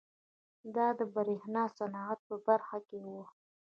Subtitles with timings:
[0.75, 3.25] دا د برېښنا صنعت په برخه کې وه.